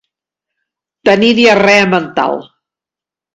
[1.09, 2.41] Tenir diarrea mental.